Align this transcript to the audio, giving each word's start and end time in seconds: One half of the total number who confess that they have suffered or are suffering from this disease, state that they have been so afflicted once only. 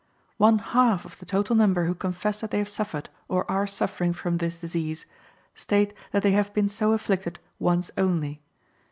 One 0.37 0.57
half 0.57 1.05
of 1.05 1.19
the 1.19 1.27
total 1.27 1.55
number 1.55 1.85
who 1.85 1.93
confess 1.93 2.41
that 2.41 2.49
they 2.49 2.57
have 2.57 2.67
suffered 2.67 3.07
or 3.27 3.45
are 3.51 3.67
suffering 3.67 4.13
from 4.13 4.37
this 4.37 4.57
disease, 4.59 5.05
state 5.53 5.93
that 6.11 6.23
they 6.23 6.31
have 6.31 6.51
been 6.55 6.69
so 6.69 6.93
afflicted 6.93 7.37
once 7.59 7.91
only. 7.95 8.41